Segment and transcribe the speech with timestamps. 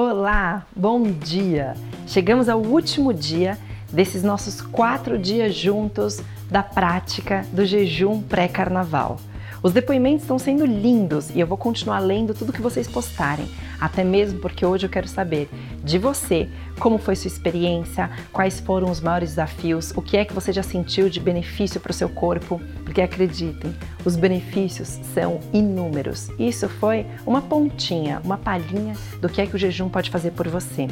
[0.00, 1.74] Olá, bom dia!
[2.06, 3.58] Chegamos ao último dia
[3.92, 9.18] desses nossos quatro dias juntos da prática do jejum pré-carnaval.
[9.60, 13.48] Os depoimentos estão sendo lindos e eu vou continuar lendo tudo que vocês postarem,
[13.80, 15.50] até mesmo porque hoje eu quero saber
[15.82, 20.32] de você como foi sua experiência, quais foram os maiores desafios, o que é que
[20.32, 23.74] você já sentiu de benefício para o seu corpo, porque acreditem,
[24.08, 26.30] os benefícios são inúmeros.
[26.38, 30.48] Isso foi uma pontinha, uma palhinha do que é que o jejum pode fazer por
[30.48, 30.88] você.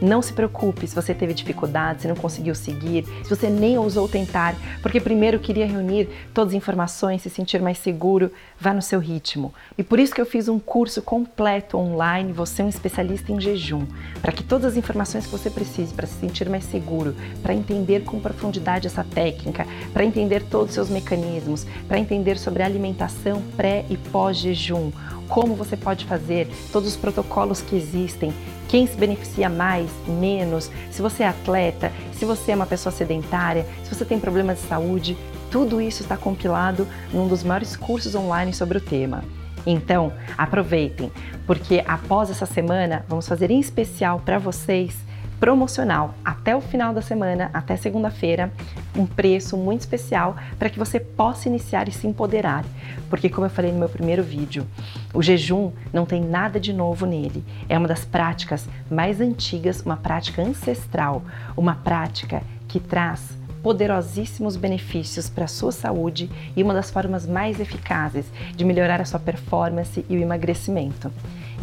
[0.00, 4.08] Não se preocupe se você teve dificuldade, se não conseguiu seguir, se você nem ousou
[4.08, 8.98] tentar, porque primeiro queria reunir todas as informações, se sentir mais seguro, vá no seu
[8.98, 9.54] ritmo.
[9.78, 13.40] E por isso que eu fiz um curso completo online, você é um especialista em
[13.40, 13.86] jejum,
[14.20, 18.04] para que todas as informações que você precise para se sentir mais seguro, para entender
[18.04, 23.84] com profundidade essa técnica, para entender todos os seus mecanismos, para entender sobre alimentação pré
[23.88, 24.90] e pós-jejum,
[25.34, 28.32] como você pode fazer, todos os protocolos que existem,
[28.68, 33.66] quem se beneficia mais, menos, se você é atleta, se você é uma pessoa sedentária,
[33.82, 35.18] se você tem problemas de saúde,
[35.50, 39.24] tudo isso está compilado num dos maiores cursos online sobre o tema.
[39.66, 41.10] Então, aproveitem,
[41.48, 44.94] porque após essa semana vamos fazer em especial para vocês
[45.40, 48.52] promocional até o final da semana, até segunda-feira,
[48.96, 52.64] um preço muito especial para que você possa iniciar e se empoderar.
[53.10, 54.66] Porque, como eu falei no meu primeiro vídeo,
[55.12, 57.44] o jejum não tem nada de novo nele.
[57.68, 61.22] É uma das práticas mais antigas, uma prática ancestral,
[61.56, 67.58] uma prática que traz poderosíssimos benefícios para a sua saúde e uma das formas mais
[67.58, 71.10] eficazes de melhorar a sua performance e o emagrecimento.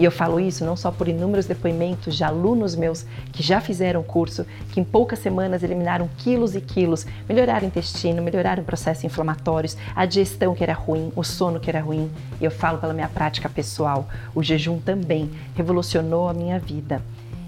[0.02, 4.02] E eu falo isso não só por inúmeros depoimentos de alunos meus que já fizeram
[4.02, 8.66] o curso, que em poucas semanas eliminaram quilos e quilos, melhoraram o intestino, melhoraram o
[8.66, 12.09] processo inflamatórios, a digestão que era ruim, o sono que era ruim.
[12.39, 16.99] E eu falo pela minha prática pessoal, o jejum também revolucionou a minha vida.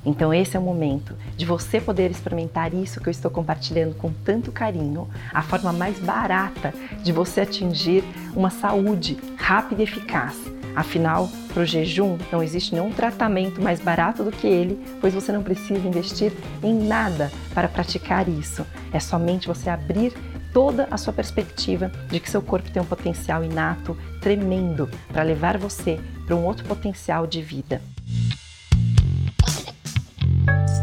[0.05, 4.13] Então, esse é o momento de você poder experimentar isso que eu estou compartilhando com
[4.23, 8.03] tanto carinho, a forma mais barata de você atingir
[8.35, 10.37] uma saúde rápida e eficaz.
[10.75, 15.31] Afinal, para o jejum não existe nenhum tratamento mais barato do que ele, pois você
[15.31, 18.65] não precisa investir em nada para praticar isso.
[18.91, 20.13] É somente você abrir
[20.51, 25.57] toda a sua perspectiva de que seu corpo tem um potencial inato tremendo para levar
[25.57, 27.81] você para um outro potencial de vida.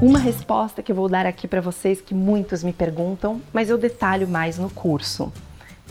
[0.02, 3.76] Uma resposta que eu vou dar aqui para vocês que muitos me perguntam, mas eu
[3.76, 5.30] detalho mais no curso.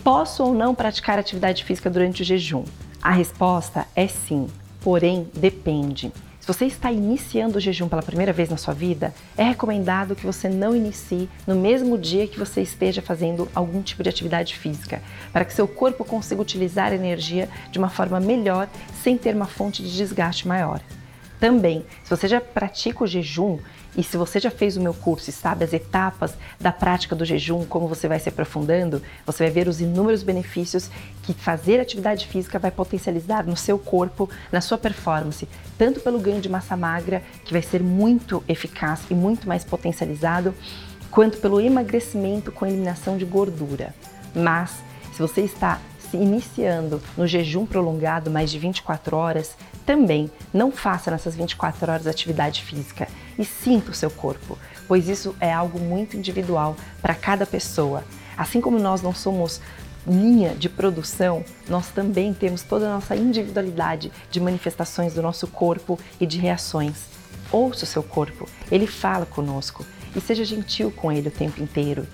[0.02, 2.64] Posso ou não praticar atividade física durante o jejum?
[3.02, 4.46] A resposta é sim,
[4.82, 6.12] porém depende.
[6.38, 10.26] Se você está iniciando o jejum pela primeira vez na sua vida, é recomendado que
[10.26, 15.02] você não inicie no mesmo dia que você esteja fazendo algum tipo de atividade física,
[15.32, 18.68] para que seu corpo consiga utilizar a energia de uma forma melhor
[19.02, 20.82] sem ter uma fonte de desgaste maior.
[21.40, 23.58] Também, se você já pratica o jejum
[23.96, 27.24] e se você já fez o meu curso e sabe as etapas da prática do
[27.24, 30.90] jejum, como você vai se aprofundando, você vai ver os inúmeros benefícios
[31.22, 35.48] que fazer atividade física vai potencializar no seu corpo, na sua performance,
[35.78, 40.54] tanto pelo ganho de massa magra, que vai ser muito eficaz e muito mais potencializado,
[41.10, 43.94] quanto pelo emagrecimento com eliminação de gordura.
[44.34, 45.80] Mas, se você está
[46.10, 49.56] se iniciando no jejum prolongado mais de 24 horas,
[49.90, 54.56] também não faça nessas 24 horas atividade física e sinta o seu corpo,
[54.86, 58.04] pois isso é algo muito individual para cada pessoa.
[58.36, 59.60] Assim como nós não somos
[60.06, 65.98] linha de produção, nós também temos toda a nossa individualidade de manifestações do nosso corpo
[66.20, 67.06] e de reações.
[67.50, 69.84] Ouça o seu corpo, ele fala conosco
[70.14, 72.06] e seja gentil com ele o tempo inteiro.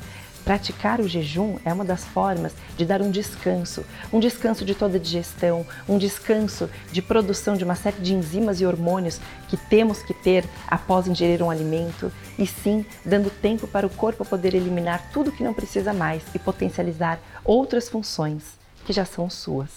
[0.47, 4.97] Praticar o jejum é uma das formas de dar um descanso, um descanso de toda
[4.97, 10.05] a digestão, um descanso de produção de uma série de enzimas e hormônios que temos
[10.05, 15.11] que ter após ingerir um alimento, e sim dando tempo para o corpo poder eliminar
[15.12, 19.71] tudo que não precisa mais e potencializar outras funções que já são suas.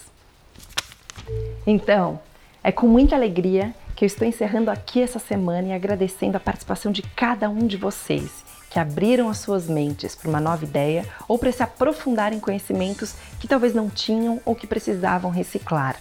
[1.66, 2.20] Então,
[2.62, 6.92] é com muita alegria que eu estou encerrando aqui essa semana e agradecendo a participação
[6.92, 11.36] de cada um de vocês que abriram as suas mentes para uma nova ideia ou
[11.36, 15.96] para se aprofundar em conhecimentos que talvez não tinham ou que precisavam reciclar.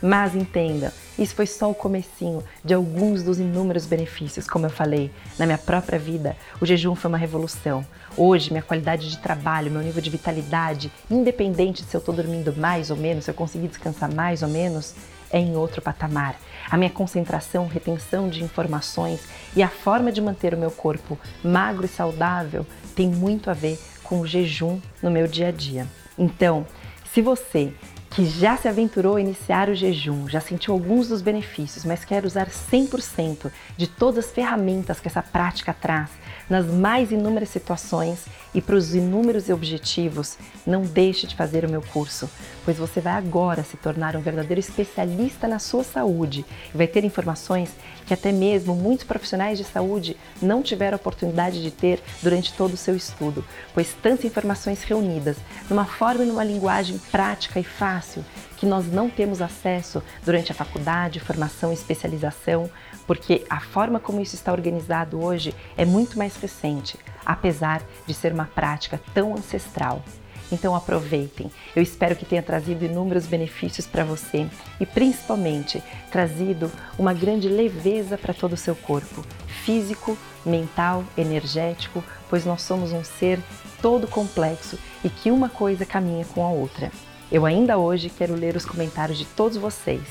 [0.00, 5.10] Mas entenda, isso foi só o comecinho de alguns dos inúmeros benefícios, como eu falei,
[5.38, 7.84] na minha própria vida, o jejum foi uma revolução.
[8.16, 12.54] Hoje, minha qualidade de trabalho, meu nível de vitalidade, independente de se eu estou dormindo
[12.54, 14.94] mais ou menos, se eu conseguir descansar mais ou menos,
[15.30, 16.36] é em outro patamar.
[16.70, 19.20] A minha concentração, retenção de informações
[19.54, 23.78] e a forma de manter o meu corpo magro e saudável tem muito a ver
[24.02, 25.86] com o jejum no meu dia a dia.
[26.18, 26.66] Então,
[27.12, 27.72] se você
[28.10, 32.24] que já se aventurou a iniciar o jejum, já sentiu alguns dos benefícios, mas quer
[32.24, 36.08] usar 100% de todas as ferramentas que essa prática traz
[36.48, 38.24] nas mais inúmeras situações
[38.56, 42.28] e para os inúmeros objetivos, não deixe de fazer o meu curso,
[42.64, 46.42] pois você vai agora se tornar um verdadeiro especialista na sua saúde
[46.74, 47.70] e vai ter informações
[48.06, 52.78] que até mesmo muitos profissionais de saúde não tiveram oportunidade de ter durante todo o
[52.78, 53.44] seu estudo,
[53.74, 55.36] pois tantas informações reunidas
[55.68, 58.24] numa forma e numa linguagem prática e fácil
[58.56, 62.70] que nós não temos acesso durante a faculdade, formação e especialização,
[63.06, 68.32] porque a forma como isso está organizado hoje é muito mais recente, apesar de ser
[68.32, 70.02] uma prática tão ancestral.
[70.50, 71.50] Então aproveitem.
[71.74, 74.46] Eu espero que tenha trazido inúmeros benefícios para você
[74.78, 79.24] e principalmente trazido uma grande leveza para todo o seu corpo,
[79.64, 83.40] físico, mental, energético, pois nós somos um ser
[83.82, 86.90] todo complexo e que uma coisa caminha com a outra.
[87.30, 90.02] Eu ainda hoje quero ler os comentários de todos vocês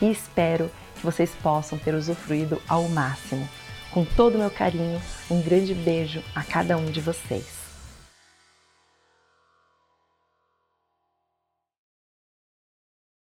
[0.00, 3.46] e espero que vocês possam ter usufruído ao máximo.
[3.90, 7.61] Com todo o meu carinho, um grande beijo a cada um de vocês.